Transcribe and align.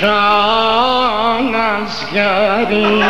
شان 0.00 1.54
از 1.54 2.14
گری. 2.14 3.02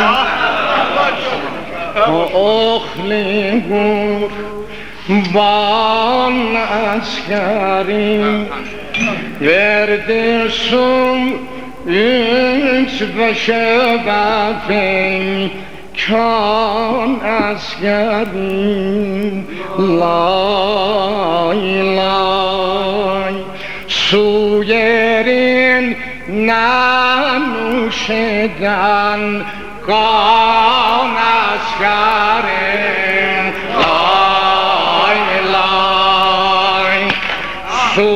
و 2.07 2.37
اخلی 2.37 3.59
گور 3.59 4.29
بان 5.33 6.55
از 6.55 7.19
گری. 7.29 8.45
ورده 9.41 10.49
شم 10.49 11.31
بشه 13.17 13.97
کان 16.09 17.21
از 17.21 17.75
گری. 17.81 19.45
لای 19.79 21.95
لای 21.95 23.33
سویرین 23.87 25.95
nanuş 26.27 28.09
eden 28.09 29.43
kan 29.87 31.15
askerim 31.49 32.35
lay 33.77 35.19
lay 35.53 36.99
su 37.95 38.11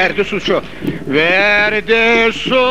Verdi 0.00 0.24
su 0.24 0.40
şu. 0.40 0.62
Verdi 1.06 2.32
su 2.32 2.68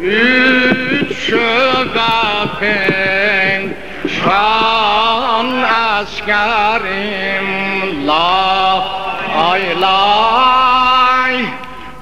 üç 0.00 1.16
şögapen 1.18 2.72
şan 4.08 5.62
askerim 5.96 7.46
la 8.06 8.84
ay 9.50 9.80
lay 9.80 11.44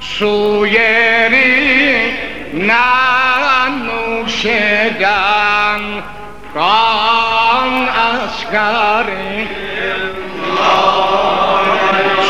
su 0.00 0.66
yeri 0.66 2.14
nanuş 2.54 4.44
eden 4.44 5.82
kan 6.54 7.86
askerim 8.12 9.48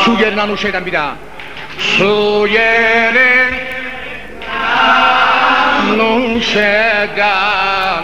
Su 0.05 0.11
yerine 0.21 0.41
anuş 0.41 0.65
eden 0.65 0.85
bir 0.85 0.93
daha. 0.93 1.15
Su 1.79 2.47
yerine 2.47 3.65
anuş 5.91 6.55
eden 6.55 8.03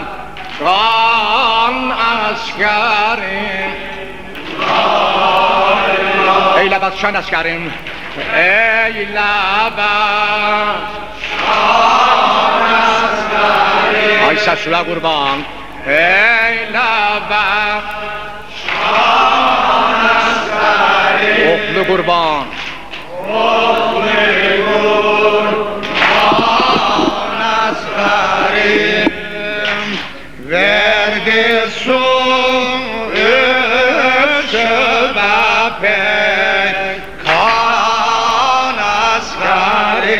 kan 0.58 1.90
askerim 1.90 3.70
Eyle 6.58 6.80
bas 6.82 6.94
şan 7.00 7.14
askerim 7.14 7.72
Eyle 8.36 9.30
bas 9.76 10.76
Ay 14.28 14.36
saçla 14.36 14.84
kurban. 14.84 15.38
Eyle 15.86 16.90
bas 17.30 17.84
Oklu 21.52 21.86
kurban 21.86 22.44
Verdi 31.02 31.70
su 31.70 32.02
şebabe 34.50 36.02
kan 37.26 38.76
asgarim 39.16 40.10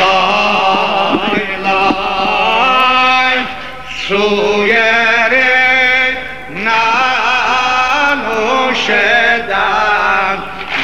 lay 0.00 1.44
lay 1.64 3.38
su 4.06 4.24
yeri 4.66 6.16
nanuş 6.64 8.04
eden 8.88 10.36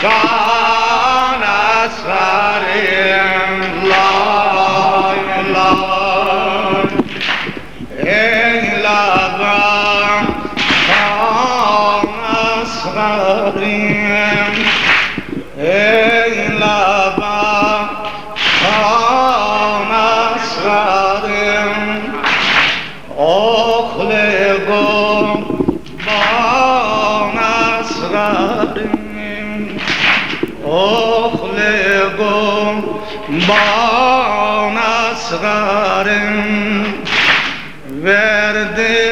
kan 0.02 1.40
asgarim 1.82 3.27
ban 33.28 34.76
asgarim 34.76 36.32
Verdi 38.02 39.07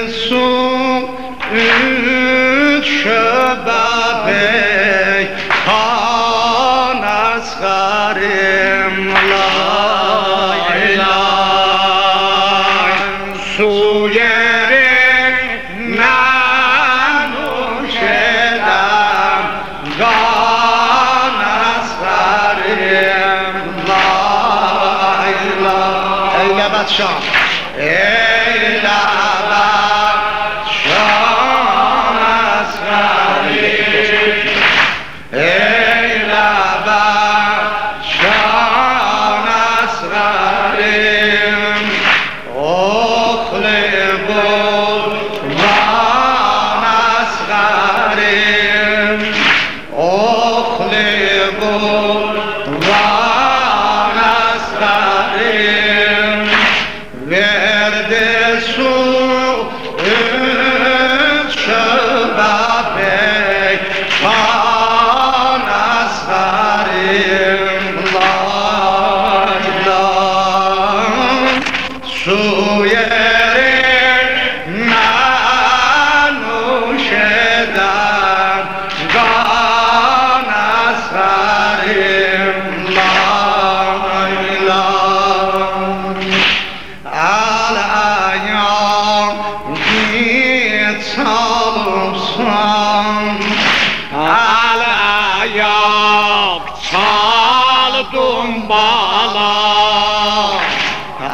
Eyle 26.97 27.36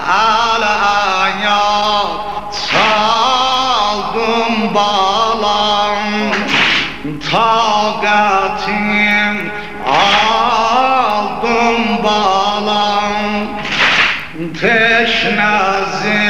alaya 0.08 1.62
saldım 2.52 3.74
balam. 4.74 5.98
Takatim 7.30 8.72
aldım 9.86 11.82
balam. 12.04 13.12
Teşnazim 14.60 16.22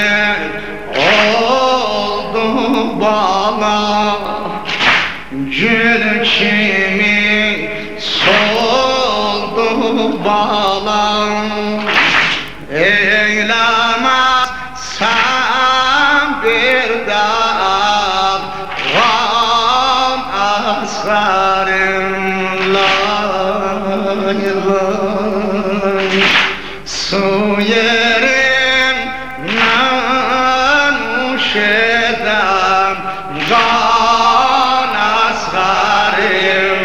oldu 0.96 2.46
balam. 3.00 4.22
Gül 5.32 6.24
kimi 6.24 7.70
soldu 8.00 9.68
balam. 10.24 10.71
Asrarım 21.02 22.74
lay 22.74 24.42
lay 24.68 26.22
Su 26.86 27.26
yerim 27.60 28.98
nanuş 29.56 31.46
eden 31.56 32.96
Can 33.50 34.94
asrarım 35.28 36.82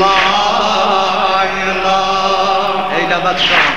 lay 0.00 1.54
lay 1.84 3.00
Eyle 3.00 3.18
batşam 3.24 3.68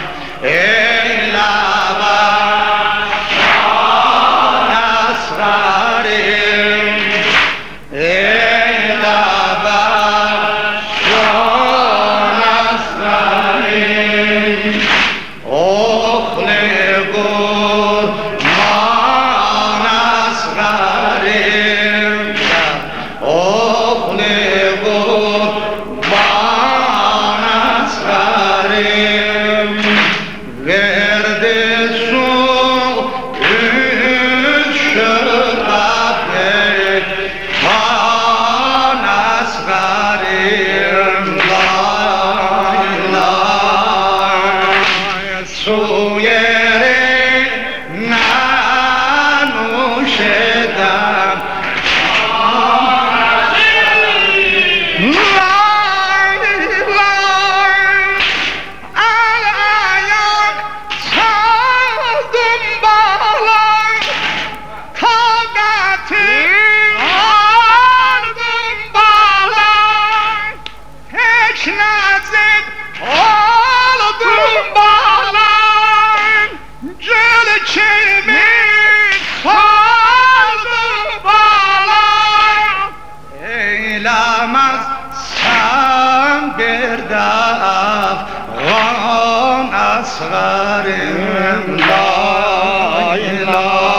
كرداف 86.62 88.18
وعون 88.66 89.74
أصغر 89.74 90.88
من 90.88 91.78
لا 91.78 93.16
إله 93.16 93.92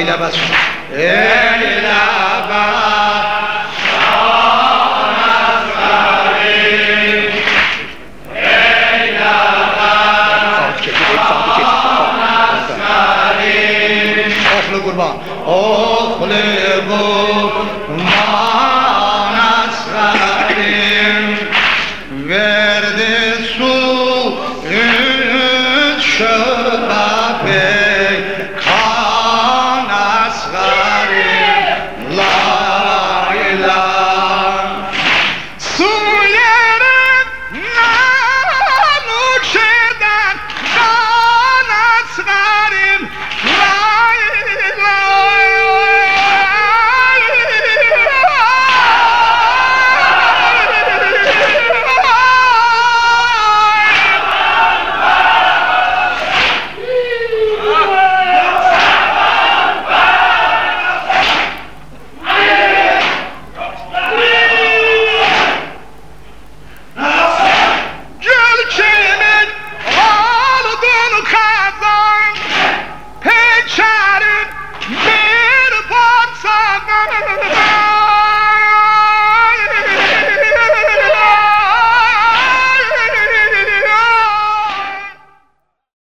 Eylemez. 0.00 0.34
Eylemez. 0.96 1.79
শুরু 14.66 14.80
করবা। 14.84 15.08
ও 15.54 15.58
খুলে 16.16 16.44
গো 16.88 17.02